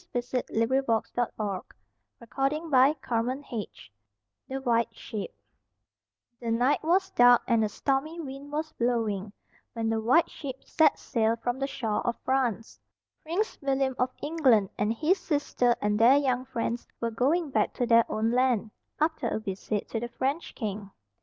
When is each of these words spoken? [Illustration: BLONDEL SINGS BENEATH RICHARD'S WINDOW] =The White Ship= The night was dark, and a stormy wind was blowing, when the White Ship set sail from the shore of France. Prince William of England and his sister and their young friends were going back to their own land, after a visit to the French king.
[Illustration: 0.15 0.67
BLONDEL 0.67 1.03
SINGS 1.03 1.11
BENEATH 1.13 1.31
RICHARD'S 2.19 2.61
WINDOW] 2.71 3.69
=The 4.49 4.57
White 4.61 4.95
Ship= 4.95 5.29
The 6.39 6.49
night 6.49 6.81
was 6.83 7.11
dark, 7.11 7.43
and 7.47 7.63
a 7.63 7.69
stormy 7.69 8.19
wind 8.19 8.51
was 8.51 8.71
blowing, 8.71 9.31
when 9.73 9.89
the 9.89 10.01
White 10.01 10.27
Ship 10.27 10.55
set 10.63 10.97
sail 10.97 11.35
from 11.35 11.59
the 11.59 11.67
shore 11.67 12.01
of 12.01 12.17
France. 12.25 12.79
Prince 13.21 13.59
William 13.61 13.93
of 13.99 14.09
England 14.23 14.71
and 14.79 14.91
his 14.91 15.19
sister 15.19 15.75
and 15.79 15.99
their 15.99 16.17
young 16.17 16.45
friends 16.45 16.87
were 16.99 17.11
going 17.11 17.51
back 17.51 17.71
to 17.75 17.85
their 17.85 18.11
own 18.11 18.31
land, 18.31 18.71
after 18.99 19.27
a 19.27 19.37
visit 19.39 19.87
to 19.89 19.99
the 19.99 20.09
French 20.09 20.55
king. 20.55 20.89